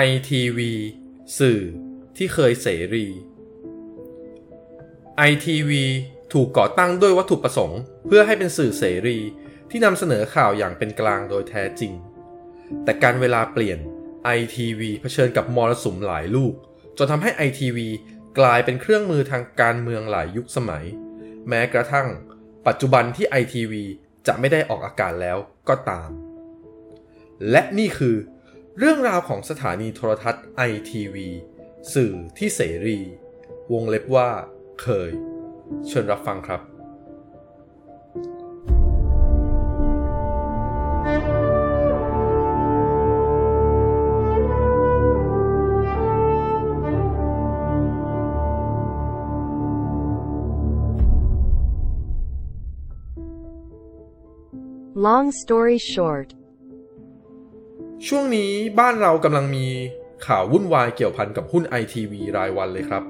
[0.00, 0.60] ITV
[1.38, 1.60] สื่อ
[2.16, 3.06] ที่เคยเสรี
[5.30, 5.70] ITV
[6.32, 9.18] ถูกก่อตั้งด้วยวัตถุประสงค์ เพื่อให้เป็นสื่อเสรี
[9.70, 11.92] ที่นำเสนอข่าวอย่างเป็นกลางโดยแท้จริง
[12.84, 13.78] แต่การเวลาเปลี่ยน
[14.38, 16.54] ITV เผชิญกับมรสุมหลายลูก
[16.98, 17.78] จนทำให้ ITV
[18.38, 20.84] กลายเป็นเครื่องมือทางการเมืองหลายยุคสมัย
[21.48, 22.08] แม้กระทั่ง
[22.66, 23.72] ปัจจุบันที่ ITV
[24.26, 25.38] จะไม่ได้ออกอากาศแล้ว
[25.68, 26.10] ก็ตาม
[27.50, 28.16] และนี่คือ
[28.78, 31.16] เรื่องราวของสถานีโทรทัศน์ ITV
[31.94, 32.98] สื่อที่เสรี
[33.72, 34.30] วงเล็บว่า
[34.82, 35.10] เคย
[35.88, 36.60] เชิญรับฟังครับ
[55.06, 56.28] Long story short,
[58.08, 59.66] ช่วงนี้บ้านเรากำลังมี
[60.26, 63.02] ข่าววุ่นวายเกี่ยวพันกับหุ้น ITV รายวันเลยครับ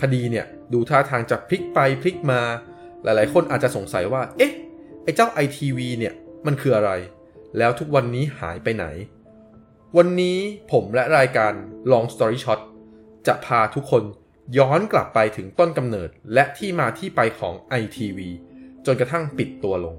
[0.00, 2.40] คดีเนี่ยดูท่าทางจะพลิกไปพลิกมา
[3.02, 4.52] หลายๆ คนอาจจะสงสัยว่า เอ๊ะ
[5.02, 6.14] ไอเจ้า ITV เนี่ย
[6.46, 6.90] มันคืออะไร
[7.58, 8.86] แล้วทุกวันนี้หายไปไหน
[9.96, 10.38] วันนี้
[10.72, 11.52] ผมและรายการ
[11.90, 12.60] Long Story Short
[13.26, 14.02] จะพาทุกคน
[14.58, 18.18] ย้อนกลับไปถึงต้นกำเนิดและที่มาที่ไปของ ITV
[18.86, 19.96] จนกระทั่งปิดตัวลง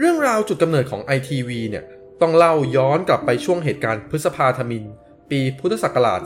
[0.00, 1.84] เรื่องราวจุดกำเนิดของ ITV เนี่ย
[2.20, 4.84] ต้องเล่าย้อนกลับไปช่วงเหตุการณ์พฤษภาธมิน
[5.30, 6.20] ปีพุทธศักราช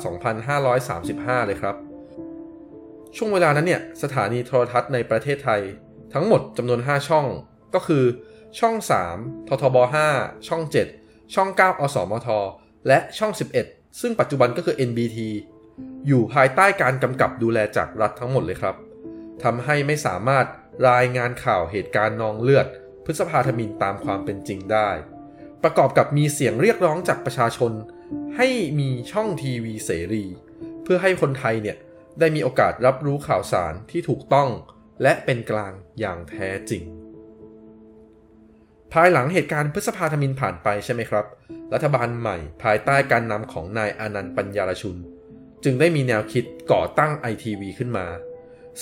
[0.70, 1.76] 2535 เลยครับ
[3.16, 5.60] ช่วงเวลานั้นเนี่ยสถานีโทรทัศน์ในประเทศไทย
[6.14, 7.26] ทั้งหมดจำนวน 5 ช่อง
[7.74, 8.04] ก็คือ
[8.60, 8.74] ช่อง
[9.12, 9.76] 3 ททบ
[10.12, 10.62] 5 ช่อง
[10.98, 12.28] 7 ช่อง 9 อสมท
[12.86, 13.32] และช่อง
[13.64, 15.18] 11 ซึ่งปัจจุบันก็คือ NBT
[16.06, 18.76] อยู่ภายใต้การกำกับดูแลจากรัฐทั้งหมดเลยครับ
[19.42, 20.46] ทำให้ไม่สามารถ
[20.88, 22.66] รายงานข่าวเหตุการณ์นองเลือด
[23.04, 24.90] พฤษภาธมินตามความเป็นจริงได้
[25.62, 27.72] ประกอบกับมีเสียงเรียกร้องจากประชาชน
[28.36, 28.48] ให้
[28.80, 30.24] มีช่องทีวีเสรี
[30.82, 31.76] เพื่อให้คนไทยเนี่ย
[32.18, 34.48] ได้มีโอกาสรับรู้ข่าวสารที่ถูกต้อง
[35.02, 36.82] และเป็นกลางอย่างแท้จริง
[38.92, 41.26] ภายหลังเหตุการณ์พฤษภาธมินผ่านไปใช่ไหมครับ
[41.72, 44.96] รัฐบาลใหม่ภายใต้การนำของนายอนันต์ปัญญารชุน
[45.64, 48.06] จึงได้มีแนวคิดก่อตั้ง ITV ขึ้นมา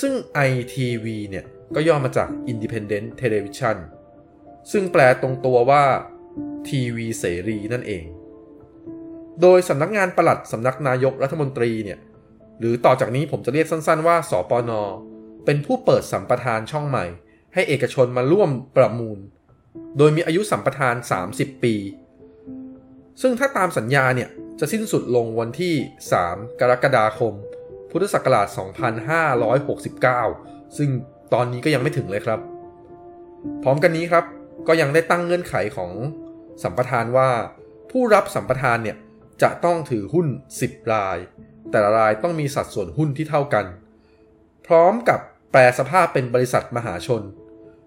[0.00, 0.12] ซึ่ง
[0.48, 1.44] ITV เนี่ย
[1.74, 3.76] ก็ย่อมาจาก Independent Television
[4.72, 5.84] ซึ่งแปลตรงตัวว่า
[6.68, 8.04] ทีวีเสรีนั่นเอง
[9.40, 11.98] โดยสำนักงานปลัดสำนักนายกรัฐมนตรีเนี่ย
[12.58, 14.70] หรือต่อจากนี้ผมจะเรียกสั้นๆว่า สปน
[15.44, 17.04] เป็นผู้เปิดสัมปทานช่องใหม่
[17.54, 19.18] ให้เอกชนมาร่วมประมูล
[19.98, 20.94] โดยมีอายุสัมปทาน
[21.28, 21.74] 30 ปี
[23.20, 24.28] ซึ่งถ้าตามสัญญาเนี่ย
[24.60, 25.74] จะสิ้นสุดลงวันที่
[26.16, 27.34] 3 กรกฎาคม
[27.90, 28.46] พุทธศักราช
[30.22, 30.90] 2569 ซึ่ง
[31.32, 32.40] ตอนนี้ก็ยังไม่ถึงเลยครับ
[33.62, 34.24] พร้อมกันนี้ครับ
[34.66, 35.92] ก็ยังได้ตั้งเงื่อนไขของ
[36.62, 37.30] สัมปทานว่า
[37.90, 38.96] ผู้รับสัมปทานเนี่ย
[39.42, 40.26] จะต้องถือหุ้น
[40.60, 41.18] 10 ราย
[41.70, 43.66] แต่ละรายต้องมีสัดส่วนหุ้นที่เท่ากัน
[44.66, 45.20] พร้อมกับ
[45.52, 47.22] แปลสภาพเป็นบริษัทมหาชน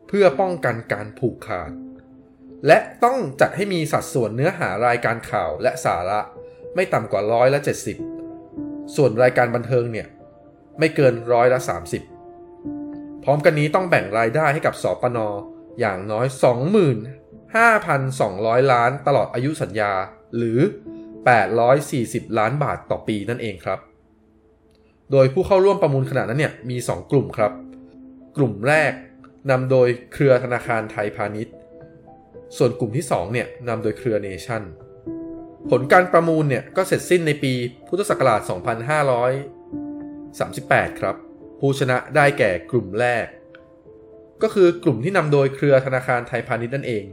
[0.08, 1.72] เพื่อป้องกันการผูกขาด
[2.68, 6.20] และต้องจัดให้มีสัดส่วนเนื้อหารายการข่าวและสาระ
[6.76, 7.60] ไม่ต่ำกว่าร้อยละ
[8.28, 10.08] 70 ส่วนรายการบันเทิงเนี่ย
[10.80, 11.60] ไม่เกินร้อยละ
[12.42, 15.20] 30 พร้อมกันนี้ต้องแบ่งรายได้ให้กับสปน
[15.80, 16.26] อย่างน้อย
[17.90, 19.92] 25,200 ล้านตลอดอายุสัญญา
[20.38, 20.60] หรือ
[21.64, 23.80] 840 ล้านบาทต่อปีนั่นเองครับ
[25.12, 27.52] โดยผู้เข้าร่วมประมูลขนาดนั้นเนี่ยมี 2 กลุ่มครับ
[28.38, 28.94] กลุ่มแรก
[29.50, 31.56] นำโดยเครือธนาคารไทยพาณิชย์
[32.58, 34.64] ส่วนกลุ่มที่2เนี่ยนำโดยเครือเนชั่น
[35.70, 37.54] ผลการประมูลเนี่ยก็เสร็จสิ้นในปี
[37.88, 38.42] พุทธศักราช
[40.90, 41.16] 2538 ครับ
[41.60, 43.26] ผู้ชนะได้แก่กลุ่มแรก
[44.44, 47.06] ก็คือกลุ่มที่นำโดยเครือธนาคารไทยพาณิชย์นั่นเอง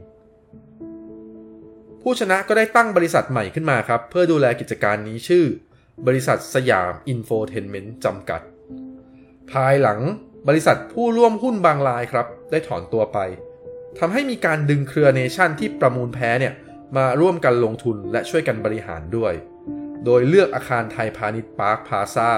[2.03, 5.45] ผู้ชนะก็ได้ตั้งบริษัทใหม่ขึ้นมาครับ เพื่อดูแลกิจการนี้ชื่อ
[6.07, 8.41] บริษัทสยามอินโฟเทนเมนต์จำกัด
[9.53, 10.01] ภายหลัง
[10.49, 13.19] บริษัทผู้ร่วมหุ้นบางรายครับ ได้ถอนตัวไป
[13.99, 16.55] ทำให้มีการดึงเครือเนชั่นที่ประมูลแพ้เนี่ย
[16.97, 19.35] มาร่วมกันลงทุนและช่วยกันบริหารด้วย
[20.05, 22.31] โดยเลือกอาคารไทยพาณิชย์ปาร์คพลาซ่า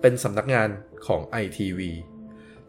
[0.00, 0.68] เป็นสำนักงาน
[1.06, 1.80] ของ ITV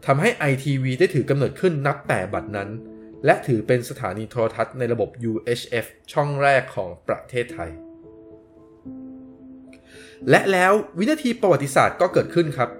[0.06, 2.70] ทำให้ ITV ได้ถือกำเนิดขึ้นนับแต่บัดนั้น
[3.24, 7.70] และถือเป็นสถานีโทรทัศน์ในระบบ UHF ช่องแรกของประเทศไทย
[10.30, 12.70] และแล้ววินาทีประวัติศาสตร์ก็เกิดขึ้นครับ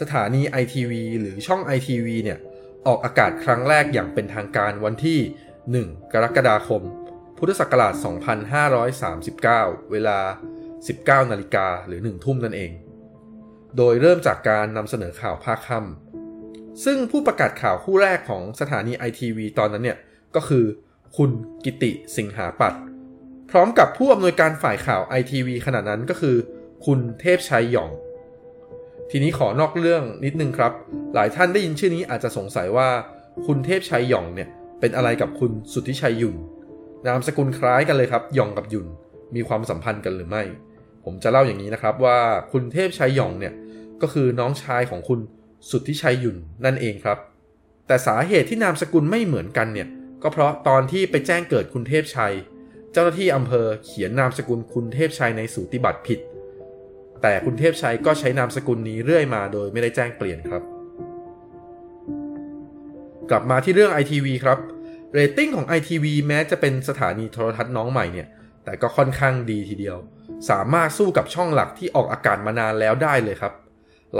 [0.00, 2.38] สถานี ITV หรือช่อง ITV เนี่ย
[2.86, 5.18] ออกอากาศครั้งแรกอย่างเป็นทางการวันที่
[5.66, 6.82] 1 กรกฎาคม
[7.38, 7.94] พุทธศักราช
[9.12, 10.18] 2539 เวลา
[10.74, 12.72] 19นาฬิกาหรือ 1 ทุ่มนั่นเอง
[13.76, 16.17] โดยเริ่มจากการนำเสนอข่าวภาคค่ำ
[16.84, 19.98] ซึ่งผู้ประกาศข่าวคู่แรกของสถานี ITV ตอนนั้นเนี่ย
[20.36, 20.64] ก็คือ
[21.16, 21.30] คุณ
[21.64, 22.74] กิติสิงหาปัต
[23.50, 26.36] พร้อมกับผู้อำนวยการฝ่ายข่าวไอทีวีขณะนั้นก็คือ
[26.86, 27.90] คุณเทพชัยหยอง
[29.10, 30.72] ทีนี้ขอนอกเรื่องนิดนึงครับ
[31.14, 32.88] หลายท่านได้ยินชื่อนี้อาจจะสงสัยว่า
[33.46, 34.48] คุณเทพชัยหยองเนี่ย
[34.80, 36.36] เป็นอะไรกับคุณสุทธิชัยยุน
[37.06, 38.86] นามสกุลคล้ายกันเลยครับหยองกับยุน
[39.34, 40.42] มีความสัมพันธ์กันหรือไม่
[41.04, 42.18] ผมจะเล่าอย่างนี้นะครับว่า
[42.52, 43.54] คุณเทพชัยหยองเนี่ย
[44.02, 45.20] ก็คือน้องชายของคุณ
[45.70, 47.18] สุทธิชัยหยุ่นนั่นเองครับ
[47.86, 49.88] แต่สาเหตุที่นามสกุลไม่เหมือนกันเนี่ย
[50.22, 52.34] ก็เพราะตอนที่ไปแจ้งเกิดคุณเทพชัย
[52.92, 56.18] เจ้าหน้าที่อำเภอเขียนนามสกุลคุณเทพชัยในสูติบัตรผิด
[57.22, 60.62] แต่คุณเทพชัยก็ใช้นามสกุลนี้เรื่อยมาโดยไม่ได้แจ้งเปลี่ยนครับ
[63.30, 64.58] กลับมาที่เรื่อง ITV ครับ
[65.14, 68.28] เรตติ้งของ ITV แม้จะเป็นสถานีโทรทัศน์น้องใหม่เนี่ย
[68.64, 69.96] แต่ก็ค่อนข้างดีทีเดียว
[70.50, 73.52] สามารถสู้กับช่องหลักที่ออกอากาศมานานแล้วได้เลยครับ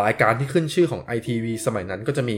[0.00, 2.36] รายการที่ขึ้นชื่อของ ITV สมัยนั้นก็จะมี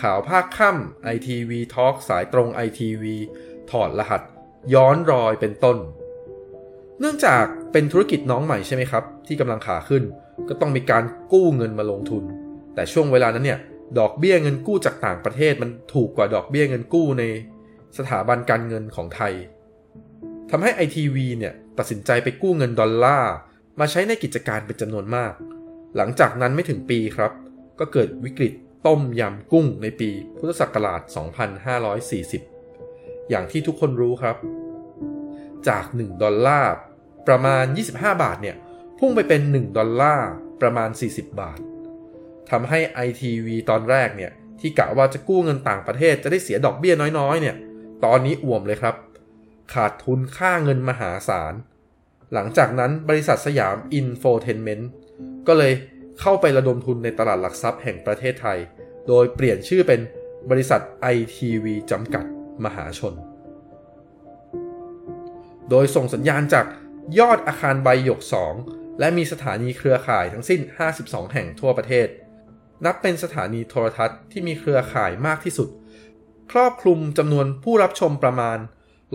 [0.00, 3.04] ข่าวภาคค่ำ ITV Talk สายตรง ITV
[3.70, 4.22] ถอดรหัส
[4.74, 5.78] ย้อนรอยเป็นต้น
[7.00, 10.02] เนื่องจากเป็นธุรกิจน้องใหม่ใช่ไหมครับ ที่กำลังขาขึ้น
[10.48, 12.24] ก็ต้องมีการกู้เงินมาลงทุน
[12.74, 13.60] แต่ช่วงเวลานั้นเนี่ย
[13.98, 17.24] ดอกเบี้ยเงินกู้จากต่างประเทศมันถูกกว่าดอกเบี้ยเงินกู้ใน
[17.98, 19.32] สถาบันการเงินของไทย
[20.50, 23.34] ทำให้ ITV เนี่ยตัดสินใจไปกู้เงินดอลลาร์
[23.80, 25.32] มาใช้ในกิจการเป็นจำนวนมาก
[25.96, 27.32] หลังจากนั้นไม่ถึงปีครับ
[27.78, 28.52] ก็เกิดวิกฤต
[28.86, 31.00] ต้มยำกุ้งในปีพุทธศักราช
[32.50, 34.36] 2540 อย่างที่ทุกคนรู้ครับ
[35.68, 36.74] จาก 1 ดอลลาร์
[37.28, 37.64] ประมาณ
[37.94, 38.56] 25 บาทเนี่ย
[38.98, 40.30] พุ่งไปเป็น 1 ดอลลาร์
[40.60, 41.58] ประมาณ 40 บาท
[42.50, 47.56] ทำให้ ITV ตอนแรกเนี่ย ที่กะว่าจะกู้เงินต่างประเทศจะได้เสียดอกเบี้ยน้อยๆ เนี่ย
[48.04, 48.94] ตอนนี้อ่วมเลยครับ
[49.74, 51.54] ขาดทุนค่าเงินมหาศาล
[52.32, 54.90] หลังจากนั้นบริษัทสยามอินโฟเทนเมนต์
[55.48, 55.72] ก็เลย
[56.20, 58.58] เข้าไประดมทุนในตลาดหลักทรัพย์แห่งประเทศไทย
[59.08, 60.00] โดยเปลี่ยนชื่อเป็น
[60.50, 60.80] บริษัท
[61.14, 62.24] ITV จำกัด
[62.64, 63.14] มหาชน
[65.70, 66.66] โดยส่งสัญญาณจาก
[67.18, 68.20] ยอดอาคารใบหยก
[68.60, 70.60] 2 และมีสถานีเครือข่ายทั้งสิ้น
[70.96, 72.08] 52 แห่งทั่วประเทศ
[72.84, 75.68] นับเป็นสถานีโทรทัศน์ที่มีเครือข่ายมากที่สุด
[76.52, 78.58] ครอบคลุมจำนวนผู้รับชมประมาณ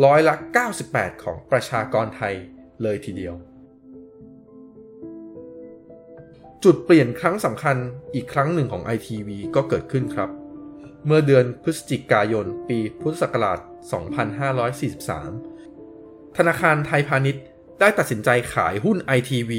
[0.06, 0.36] ร้อยละ
[0.80, 2.34] 98 ของประชากรไทย
[2.84, 3.36] เลยทีเดียว
[6.64, 7.78] จุดเปลี่ยนครั้งสำคัญ
[8.16, 10.30] อีกครั้งหนึ่งของ ITV ก็เกิดขึ้นครับ
[11.06, 13.60] เมื่อเดือนพฤศจิกายน ปีพุทธศักราช
[15.58, 17.44] 2543 ธนาคารไทยพาณิชย์
[17.80, 19.52] ได้ตัดสินใจขายหุ้น ITV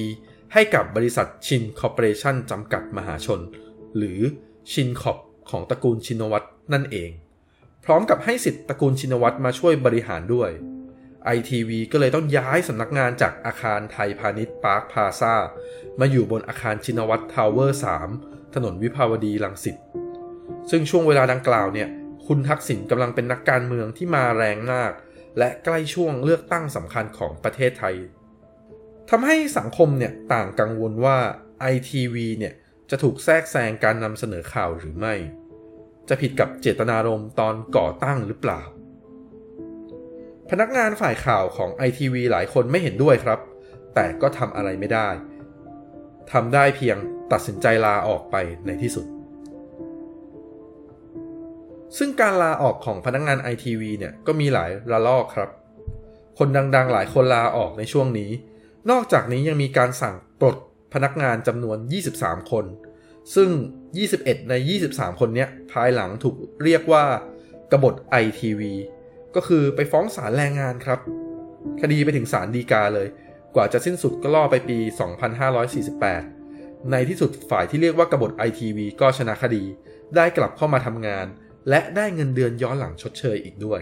[0.53, 3.41] ให้กับบริษัทชินคอร์ปอเรชั่นจำกัดมหาชน
[3.97, 4.21] หรือ
[4.73, 5.19] ชินคอร์ป
[5.51, 7.11] ของตระกูลชินวัตรนั่นเอง
[7.85, 10.51] พร้อมกับให้สิทธิ์ตระกูลชินวัตรมาช่วยบริหารด้วย
[11.37, 15.35] ITV ก็เลยต้องย้ายสำนักงานจากอาคารไทยพาณิชย์ปาร์คพลาซ่า
[16.01, 17.81] มาอยู่บนอาคารชินวัตรทาวเวอร์
[18.17, 19.77] 3 ถนนวิภาวดีรังสิต
[20.71, 21.89] ซึ่งช่วงเวลาดังกล่าวเนี่ย
[22.27, 24.93] คุณทักษิณกำลังเป็นนักการเมืองที่มาแรงมาก
[25.39, 27.97] และใกล้ช่วงเลือกตั้งสำคัญของประเทศไทย
[29.11, 31.19] ทำให้สังคมเนี่ยต่างกังวลว่า
[31.73, 32.55] ITV เนี่ย
[32.91, 35.15] จะถูกแทรกแซงการนำเสนอข่าวหรือไม่
[36.09, 38.61] จะผิดกับเจตนารมณ์ตอนก่อตั้งหรือเปล่า
[40.51, 43.39] พนักงานฝ่ายข่าวของ ITV หลายคนไม่เห็นด้วยครับ
[43.95, 45.09] แต่ก็ทำอะไรไม่ได้
[46.33, 46.97] ทำได้เพียง
[47.33, 48.37] ตัดสินใจลาออกไป
[48.67, 49.07] ในที่สุด
[51.99, 55.51] ซึ่งการลาออกของพนักงงาน ITV เนี่ยก็มีหลายระลอกครับ
[56.39, 58.31] คนดังๆ หลายคนลาออกในช่วงนี้
[58.91, 60.57] นอกจากนี้ยังมีการสั่งปลด
[60.95, 61.79] พนักงานจำนวน
[62.15, 62.65] 23 คน
[63.35, 63.51] ซึ่ง
[63.99, 64.55] 21 ใน
[64.87, 67.05] 23 คนนี้ภายหลังถูกเรียกว่า
[67.73, 68.63] กบฏ ITV
[69.37, 71.01] ก็คือไปฟ้องศาลแรงงานครับ
[71.81, 73.09] คดีไปถึงศาลฎีกาเลย
[73.55, 74.79] กว่าจะสิ้นสุดก็ล่อไปปี
[76.05, 79.65] 2548 ในที่สุดฝ่ายที่เรียกว่ากบฏ ITV ก็ชนะคดี
[80.17, 81.27] ได้กลับเข้ามาทำงาน
[81.69, 83.81] และได้เงินเดือนย้อนหลังชดเชยอีกด้วย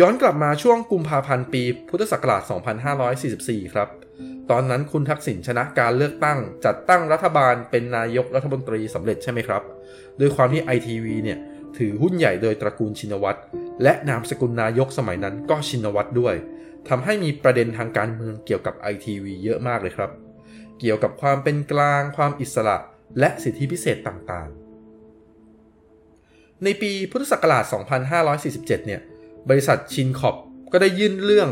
[0.00, 2.42] ย้อนกลับมาช่วงกุมภาพันธ์ปีพุทธศักราช
[3.08, 3.88] 2544 ครับ
[4.50, 9.62] ตอนนั้นคุณทักษิณชนะการเลือกตั้ง จัดตั้งรัฐบาลเป็นนายกรัฐมนตรีสำเร็จใช่ไหมครับ
[10.20, 11.38] ด้วยความที่ไอทีวีเนี่ย
[11.78, 13.40] ถือหุ้นใหญ่โดยตระกูลชินวัตร
[13.82, 16.34] และนามสกุลนายกสมัยนั้นก็ชินวัตรด้วย
[16.88, 20.10] ทำให้มีประเด็นทางการเมืองเกี่ยวกับไอทีวีเยอะมากเลยครับ
[20.80, 22.76] เกี่ยวกับความเป็นกลาง ความอิสระ
[23.18, 24.66] และสิทธิพิเศษต่างๆ
[26.64, 27.64] ในปีพุทธศักราช
[28.26, 29.00] 2547 เนี่ย
[29.48, 30.36] บริษัทชินคอป
[30.72, 31.50] ก็ได้ยื่นเรื่อง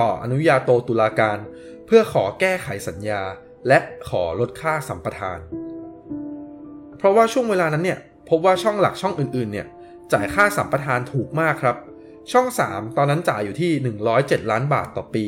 [0.00, 1.38] ต่ออนุญาโตตุลาการ
[1.86, 3.22] เพื่อขอแก้ไขสัญญา
[3.68, 5.38] และขอลดค่าสัมปทาน
[6.98, 7.98] เพราะว่าช่วงเวลานั้นเนี่ย
[8.30, 9.66] พบว่าช่องหลักช่องอื่นๆเนี่ย
[10.12, 11.76] จ่ายค่าสัมปทานถูกมากครับ
[12.32, 13.72] ช่อง 3 ตอนนั้นจ่ายอยู่ที่
[14.12, 15.26] 107 ล้านบาทต่อปี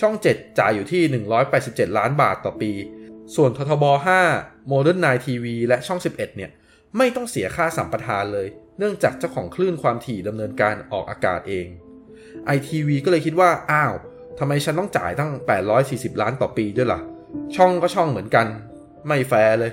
[0.00, 1.02] ช่อง 7 จ่ายอยู่ที่
[1.50, 2.70] 187 ล้านบาทต่อปี
[3.34, 3.84] ส่วนททบ
[4.28, 6.50] 5 Modern Night TV และช่อง 11 เนี่ย
[6.96, 8.46] ไม่ต้องเสียค่าสัมปทานเลย
[8.78, 11.66] เนื่องจากเจ้าของคลื่นความถี่ดำเนินการออกอากาศเอง
[12.56, 13.94] ITV ก็เลยคิดว่า อ้าว
[14.38, 15.30] ทำไมฉันต้องจ่ายตั้ง
[15.76, 17.00] 840 ล้านต่อปีด้วยล่ะ
[17.56, 18.46] ช่องก็ช่องเหมือนกัน
[19.06, 19.72] ไม่แฟร์เลย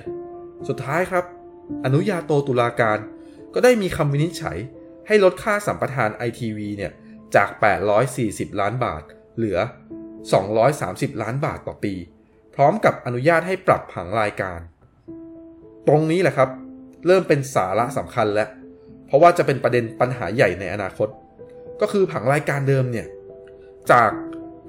[0.68, 1.24] สุดท้ายครับ
[1.84, 2.98] อนุญาโตตุลาการ
[3.54, 4.58] ก็ได้มีคำวินิจฉัย
[5.06, 6.92] ให้ลดค่าสัมปทาน ITV เนี่ย
[7.34, 7.48] จาก
[8.04, 9.02] 840 ล้านบาท
[9.36, 9.58] เหลือ
[10.40, 11.94] 230 ล้านบาทต่อปี
[12.54, 14.60] พร้อมกับอนุญาตให้ปรับผังรายการ
[15.86, 16.50] ตรงนี้แหละครับ
[17.06, 18.48] เริ่มเป็นสาระสำคัญแล้ว
[19.06, 21.08] เพราะว่าจะเป็นประเด็นปัญหาใหญ่ในอนาคต
[21.80, 23.06] ก็คือผังรายการเดิมเนี่ย
[23.92, 24.10] จาก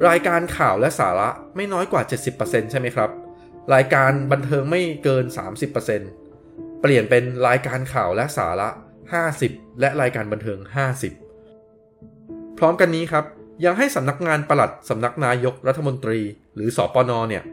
[0.10, 2.02] รายการข่าวและสาระไม่น้อยกว่า
[2.36, 3.10] 70%ใช่ไหมครับ
[3.74, 5.26] รายการบันเทิงไม่เกิน
[5.76, 6.25] 30%
[6.82, 8.70] เปลี่ยนเป็นรายการข่าวและสาระ
[9.26, 10.60] 50 และรายการบันเทิง
[11.78, 13.26] 50 พร้อมกันนี้ครับ
[13.66, 16.20] ยังให้สำนักงานปลัดสำนักนายกรัฐมนตรี
[16.56, 17.44] หรือสอปนเนี่ย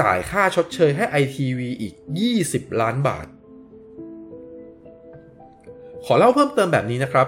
[0.00, 1.94] จ่ายค่าชดเชยให้ ITV อีก
[2.38, 3.26] 20 ล้านบาท
[6.04, 7.26] ขอเล่าเพิ่มเติมแบบนี้นะครับ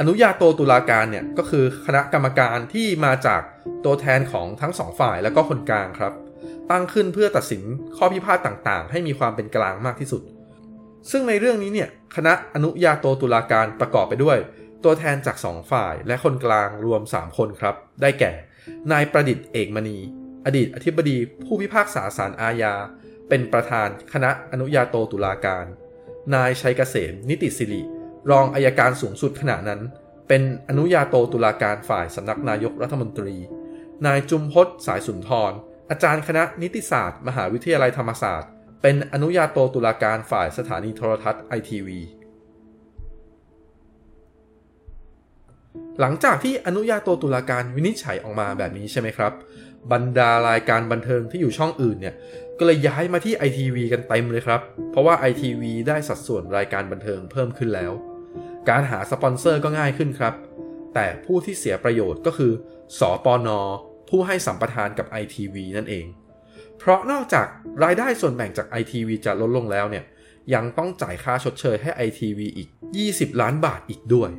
[0.00, 3.42] อนุญาโตตุลาการเนี่ย ก็คือคณะกรรมการที่มาจาก
[3.84, 6.12] ตัวแทนของทั้งสองฝ่ายและก็คนกลางครับ
[6.70, 7.62] ตั้งขึ้นเพื่อตัดสิน
[7.96, 10.22] ข้อพิพาทต่างๆ ให้มีความเป็นกลางมากที่สุด
[11.10, 14.38] ซึ่งในเรื่องนี้เนี่ยคณะอนุญาโตตุลาการประกอบไปด้วย
[14.84, 18.32] ตัวแทนจากสองฝ่ายและคนกลางรวม 3 คนครับ ได้แก่
[18.92, 19.98] นายประดิษฐ์เอกมณี
[20.46, 22.74] อดีตอธิบดีผู้พิพากษาศาลอาญา
[23.28, 25.66] เป็นประธานคณะอนุญาโตตุลาการ
[26.34, 27.82] นายชัยเกษมนิติสิริ
[28.30, 29.80] รองอายการสูงสุดขณะนั้น
[30.28, 33.36] เป็นอนุญาโตตุลาการฝ่ายสำนักนายกรัฐมนตรี
[34.06, 35.52] นายจุมพศสายสุนทร
[35.90, 38.50] อาจารย์คณะนิติศาสตร์ มหาวิทยาลัยธรรมศาสตร์
[38.82, 42.00] เป็นอนุญาโตตุลาการฝ่ายสถานีโทรทัศน์ไอทีวี
[46.00, 49.32] หลังจากที่อนุญาโตตุลาการวินิจฉัยออกมาแบบนี้ใช่ไหมครับ
[49.92, 52.14] บรรดารายการบันเทิงที่อยู่ช่องอื่นเนี่ย
[52.58, 54.60] ก็เลยย้ายมาที่ ITV กันเต็มเลยครับ
[54.90, 57.92] เพราะว่า ITV ได้สัดส่วนรายการบันเทิงเพิ่มขึ้นแล้ว
[58.68, 60.34] การหาสปอนเซอร์ก็ง่ายขึ้นครับ
[60.94, 62.52] แต่ผู้ที่เสียประโยชน์ก็คือ
[62.98, 63.48] สปน
[64.08, 66.06] ผู้ให้สัมปทานกับ ITV นั่นเอง
[66.80, 67.46] เพราะนอกจาก
[67.84, 70.04] รายได้ส่วนแบ่งจาก ITV จะลดลงแล้วเนี่ย
[70.54, 72.68] ยังต้องจ่ายค่าชดเชยให้ ITV อีก
[73.06, 74.30] 20 ล้านบาทอีกด้วย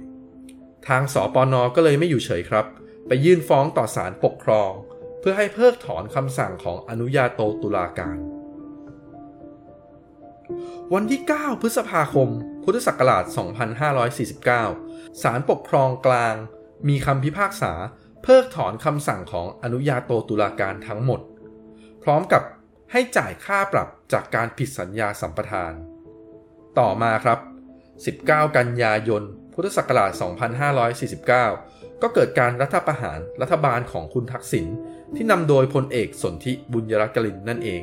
[0.88, 2.66] ทางสปนก็เลยไม่อยู่เฉยครับ
[3.08, 4.72] ไปยื่นฟ้องต่อศาลปกครอง
[5.20, 8.18] เพื่อให้เพิกถอนคำสั่งของอนุญาโตตุลาการ
[10.94, 12.30] วันที่ 9 พฤษภาคม
[12.64, 13.24] พุทธศักราช
[14.44, 16.36] 2549 ศาลปกครองกลาง
[16.88, 17.74] มีคำพิพากษา
[18.24, 21.22] เพิกถอนคำสั่งของอนุญาโตตุลาการทั้งหมด
[22.04, 22.44] พร้อมกับ
[22.92, 25.74] ให้จ่ายค่าปรับจากการผิดสัญญาสัมปทาน
[26.80, 27.40] ต่อมาครับ
[28.20, 30.12] 19 กันยายน พุทธศักราช
[31.08, 34.66] 2549 ก็เกิดการรัฐประหารรัฐบาลของคุณทักษิณ
[35.16, 37.82] ที่นำโดยพลเอกสนธิบุญยรัตกลินนั่นเอง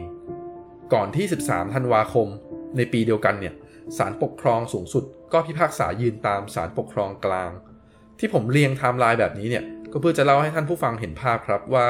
[0.92, 2.28] ก่อนที่ 13 ธันวาคม
[2.76, 3.54] ในปีเดียวกันเนี่ย
[3.98, 7.50] ศาลปกครองสูงสุด ก็พิพากษายืนตามศาลปกครองกลาง
[8.18, 11.86] ที่ผมเรียงไทม์ไลน์แบบนี้เนี่ยก็เพื่อจะเล่าให้ท่านผู้ฟังเห็นภาพครับว่า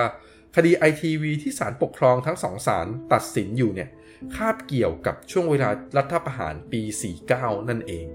[0.60, 3.88] คดี ITV ที่ศาลปกครองทั้งสองศาลตัดสินอยู่เนี่ย
[4.34, 6.82] คาบเกี่ยวกับช่วงเวลารัฐประหารปี
[7.24, 8.06] 49 นั่นเอง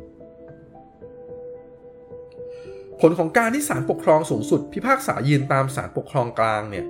[3.00, 6.86] ผลของการที่ศาลปกครองสูงสุด พิพากษายืนตามศาลปกครองกลางเนี่ย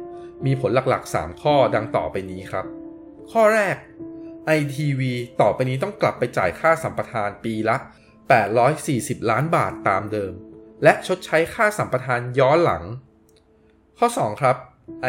[0.45, 2.65] มีผลหลักๆ 3 ข้อดังต่อไปนี้ครับ
[3.31, 3.75] ข้อแรก
[4.57, 5.01] ITV
[5.41, 7.77] ต่อไปนี้ต้องกลับไปจ่ายค่าสัมปทานปีละ
[8.53, 10.33] 840 ล้านบาทตามเดิม
[10.83, 12.83] และชดใช้ค่าสัมปทานย้อนหลัง
[13.99, 14.57] ข้อ 2 ครับ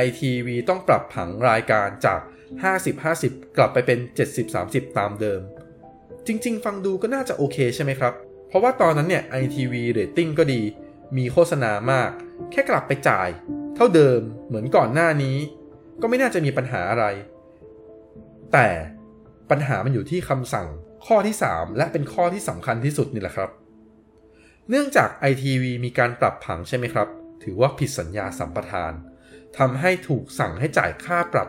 [0.04, 2.20] ITV ต้องปรับผังรายการจาก
[2.88, 3.98] 50-50 กลับไปเป็น
[4.48, 5.40] 70-30 ตามเดิม
[6.26, 8.14] จริง ๆ ฟังดูก็น่าจะโอเคใช่ไหมครับ
[8.48, 10.62] เพราะว่าตอนนั้นเนี่ย ITV เรตติ้งก็ดี
[11.16, 12.10] มีโฆษณามาก
[12.50, 13.28] แค่กลับไปจ่าย
[13.74, 15.36] เท่าเดิมเหมือนก่อนหน้านี้
[16.00, 17.04] ก็ไม่น่าจะมีปัญหาอะไร
[18.52, 18.68] แต่
[19.50, 20.68] ปัญหามันอยู่ที่คำสั่ง
[21.06, 23.50] ข้อที่ 3 และเป็นข้อที่สำคัญที่สุดนี่แหละครับ
[24.70, 27.08] เนื่องจาก ITV มีการปรับผังใช่ไหมครับ
[27.42, 28.92] ถือว่าผิดสัญญาสัมปทาน
[29.58, 31.48] ทำให้ถูกสั่งให้จ่ายค่าปรับ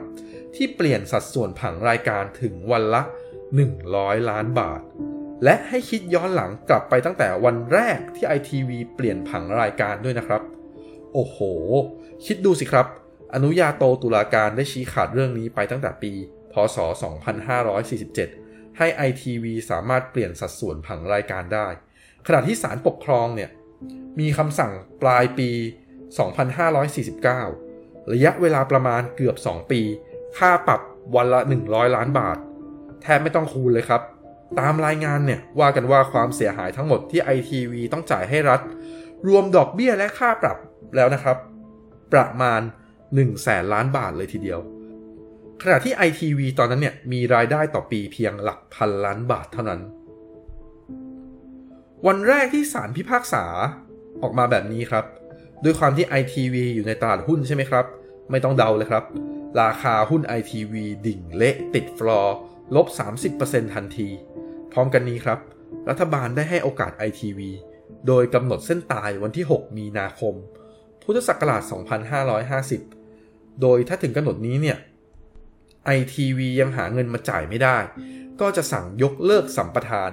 [0.55, 3.01] ที่เปลี่ยนสัดส่วนผังรายการถึงวันละ
[3.65, 4.81] 100 ล้านบาท
[5.43, 10.41] และให้คิดย้อนหลังกลับไปตั้งแต่วันแรกที่ ITV เปลี่ยนผังรายการด้วยนะครับ
[11.13, 11.37] โอ้โห
[12.25, 12.87] คิดดูสิครับ
[13.35, 16.11] อนุญาโตตุลาการได้ชี้ขาดเรื่องนี้ไปตั้งแต่ปี
[16.53, 16.77] พศ
[18.17, 21.67] 2547 ให้ ITV สามารถเปลี่ยนสัดส่วนผังรายการได้
[22.27, 23.49] ขณะที่ศาลปกครองเนี่ย
[24.19, 24.71] มีคำสั่ง
[25.01, 25.49] ปลายปี
[26.25, 27.64] 2549
[28.11, 29.81] ระยะเวลาประมาณเกือบ 2 ปี
[30.37, 30.81] ค่าปรับ
[31.15, 32.37] วันละ 100 ล้านบาท
[33.01, 34.01] แทบไม่ต้องคูณเลยครับ
[34.59, 38.61] ตามรายงานเนี่ยว่ากันว่าความเสียหายทั้งหมดที่ ITV ต้องจ่ายให้รัฐ
[39.27, 40.57] รวมดอกเบี้ยและค่าปรับ
[40.95, 41.37] แล้วนะครับ
[42.13, 42.61] ประมาณ
[43.01, 44.59] 1แสนล้านบาทเลยทีเดียว
[45.61, 49.81] ขณะที่ ITV ตอนนั้นเนี่ยมีรายได้ต่อปีเพียงหลักพันล้านบาทเท่านั้น
[52.07, 53.45] วันแรกที่ศาลพิพากษา
[54.21, 55.05] ออกมาแบบนี้ครับ
[55.65, 57.85] ด้วยความที่ ITV อยู่ในตลาดหุ้นใช่ไหมครับ
[58.31, 59.03] ไม่ต้องเดาเลยครับ
[59.61, 60.73] ราคาหุ้น ITV
[61.05, 62.35] ดิ่งเละติดฟลอร์
[62.75, 62.87] ลบ
[63.31, 64.09] 30%ทันที
[64.71, 65.39] พร้อมกันนี้ครับ
[65.89, 67.39] รัฐบาลได้ให้โอกาส ITV
[68.07, 70.33] โดยกำหนดเส้นตายวันที่ 6 มีนาคม
[71.03, 71.61] พุทธศักราช
[72.81, 74.77] 2550 โดยถ้าถึงกำหนดนี้เนี่ย
[75.97, 77.77] ITV ยังหาเงินมาจ่ายไม่ได้
[78.41, 80.11] ก็จะสั่งยกเลิกสัมปทาน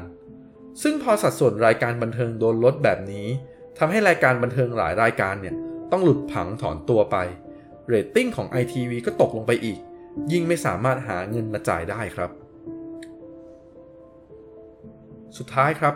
[0.83, 3.29] ซึ่งพอสัดส่วนรายการบันเทิงโดนลดแบบนี้
[3.85, 5.55] ทำให้รายการบันเทิงหลายรายการเนี่ย
[5.93, 7.17] ต้องหลุดผังถอนตัวไป
[7.87, 9.79] เรตติ้งของ ITV ก็ตกลงไปอีก
[10.33, 12.31] ยิ่งไม่สามารถหาเงินมาจ่ายได้ครับ
[15.39, 15.95] สุดท้ายครับ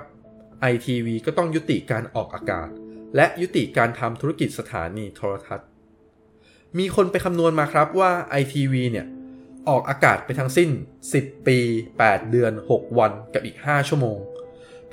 [0.73, 2.69] ITV ก็ต้องยุติการออกอากาศ
[3.17, 5.69] และยุติการทำธุรกิจสถานีโทรทัศน์
[6.79, 9.07] มีคนไปคำนวณมาครับว่า ITV เนี่ย
[9.69, 10.71] ออกอากาศไปทั้งสิ้น
[11.11, 11.59] 10 ปี
[11.99, 14.19] 8 เดือน 6 วันกับอีก 5 ชั่วโมง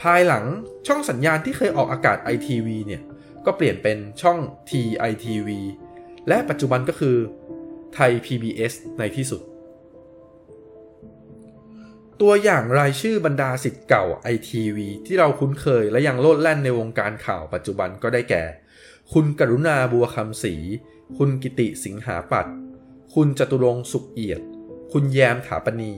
[0.04, 0.46] ภายหลัง
[0.88, 3.02] ช่องสัญญาณที่เคยออกอากาศ ITV เนี่ย
[3.46, 4.38] ก็เปลี่ยนเป็นช่อง
[4.70, 5.50] TITV
[6.28, 7.16] และปัจจุบันก็คือ
[7.96, 9.42] ไทย PBS ในที่สุด
[12.22, 18.44] ตัวอย่างรายชื่อบรรดาสิทธิ์เก่า ITV ที่เราคุ้นเคยและยังโลดแล่นในวงการข่าวปัจจุบันก็ได้แก่
[19.14, 20.56] คุณกรุณาบัวคำศรี
[21.18, 22.46] คุณกิติสิงหาปัต
[23.16, 24.42] คุณจตุรงสุขเอียด
[24.92, 25.94] คุณแยมถาปณี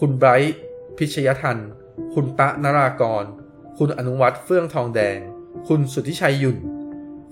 [0.00, 0.56] คุณไบรท์
[0.98, 1.58] พิชยทัน
[2.14, 3.24] คุณตะนารากร
[3.78, 5.18] คุณอนุวัตรเฟื่องทองแดง
[5.68, 6.58] คุณสุทธิชัยยุ่น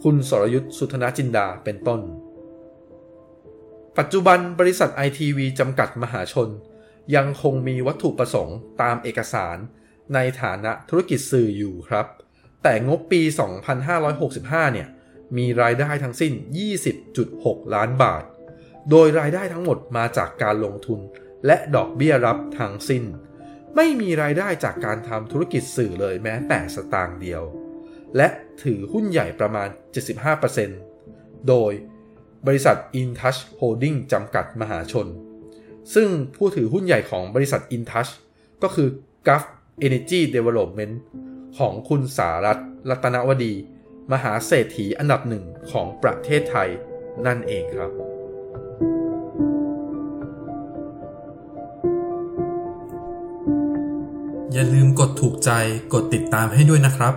[0.03, 2.01] คุณสรยุทธสุธนาจินดาเป็นต้น
[3.99, 6.49] ปัจจุบันบริษัท ITV จำกัดมหาชน
[7.15, 9.57] ยังคงมีวัตถุประสงค์ตามเอกสาร
[10.15, 12.07] ในฐานะธุรกิจสื่ออยู่ครับ
[12.63, 13.23] แต่งบปี
[13.99, 14.89] 2565 เนี่ย
[15.37, 16.33] มีรายได้ทั้งสิ้น
[17.03, 18.25] 20.6 ล้านบาท
[18.91, 21.01] โดยรายได้ทั้งหมดมาจากการลงทุน
[21.47, 23.05] และดอกเบี้ยรับทั้งสิ้น
[23.77, 27.43] ไม่มีรายได้จากการทำธุรกิจสื่อเลยแม้แต่สตางค์เดียว
[28.17, 28.29] และ
[28.63, 29.69] ถือหุ้นใหญ่ประมาณ
[30.59, 31.73] 75%โดย
[32.47, 35.07] บริษัท InTouch Holding จำกัดมหาชน
[35.95, 38.11] ซึ่งผู้ถือหุ้นใหญ่ของบริษัท InTouch
[38.63, 38.89] ก็คือ
[39.27, 39.45] Gulf
[39.87, 40.95] Energy Development
[41.59, 42.59] ของคุณสารัต
[42.91, 43.55] รัตนวดี
[44.13, 46.69] มหาเศรษฐีอันดับหนึ่งของประเทศไทย
[47.27, 47.93] นั่นเองครับ
[54.53, 55.51] อย่าลืมกดถูกใจ
[55.93, 57.15] กดติดตามให้ด้วยนะครับ